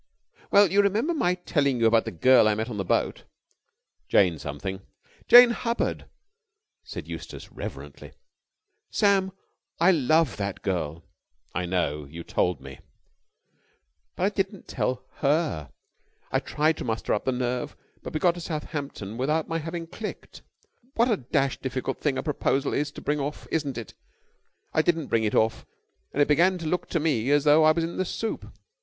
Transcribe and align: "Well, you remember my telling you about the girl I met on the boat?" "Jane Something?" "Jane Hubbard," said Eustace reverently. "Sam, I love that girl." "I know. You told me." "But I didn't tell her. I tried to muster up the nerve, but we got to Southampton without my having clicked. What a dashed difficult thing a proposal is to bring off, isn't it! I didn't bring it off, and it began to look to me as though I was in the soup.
"Well, 0.49 0.71
you 0.71 0.81
remember 0.81 1.13
my 1.13 1.35
telling 1.35 1.79
you 1.79 1.85
about 1.85 2.05
the 2.05 2.11
girl 2.11 2.47
I 2.47 2.55
met 2.55 2.71
on 2.71 2.77
the 2.77 2.83
boat?" 2.83 3.25
"Jane 4.09 4.39
Something?" 4.39 4.81
"Jane 5.27 5.51
Hubbard," 5.51 6.09
said 6.83 7.07
Eustace 7.07 7.51
reverently. 7.51 8.13
"Sam, 8.89 9.31
I 9.79 9.91
love 9.91 10.37
that 10.37 10.63
girl." 10.63 11.03
"I 11.53 11.67
know. 11.67 12.05
You 12.05 12.23
told 12.23 12.61
me." 12.61 12.79
"But 14.15 14.23
I 14.23 14.29
didn't 14.29 14.67
tell 14.67 15.05
her. 15.17 15.71
I 16.31 16.39
tried 16.39 16.77
to 16.77 16.83
muster 16.83 17.13
up 17.13 17.25
the 17.25 17.31
nerve, 17.31 17.77
but 18.01 18.11
we 18.11 18.19
got 18.19 18.33
to 18.33 18.41
Southampton 18.41 19.17
without 19.17 19.47
my 19.47 19.59
having 19.59 19.85
clicked. 19.85 20.41
What 20.95 21.11
a 21.11 21.17
dashed 21.17 21.61
difficult 21.61 21.99
thing 22.01 22.17
a 22.17 22.23
proposal 22.23 22.73
is 22.73 22.91
to 22.93 23.01
bring 23.01 23.19
off, 23.19 23.47
isn't 23.51 23.77
it! 23.77 23.93
I 24.73 24.81
didn't 24.81 25.09
bring 25.09 25.25
it 25.25 25.35
off, 25.35 25.63
and 26.11 26.23
it 26.23 26.27
began 26.27 26.57
to 26.57 26.65
look 26.65 26.89
to 26.89 26.99
me 26.99 27.29
as 27.29 27.43
though 27.43 27.63
I 27.63 27.71
was 27.71 27.83
in 27.83 27.97
the 27.97 28.05
soup. 28.05 28.51